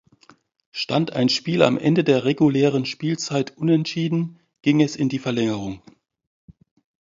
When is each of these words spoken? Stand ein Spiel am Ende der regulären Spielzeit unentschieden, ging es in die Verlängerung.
Stand 0.71 1.13
ein 1.13 1.29
Spiel 1.29 1.61
am 1.61 1.77
Ende 1.77 2.03
der 2.03 2.25
regulären 2.25 2.85
Spielzeit 2.87 3.55
unentschieden, 3.55 4.39
ging 4.63 4.81
es 4.81 4.95
in 4.95 5.09
die 5.09 5.19
Verlängerung. 5.19 5.83